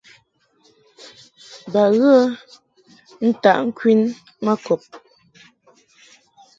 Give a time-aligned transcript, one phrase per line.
[1.71, 2.13] Ba ghə
[3.27, 4.01] ntaʼ ŋkwin
[4.43, 4.81] ma kɔb.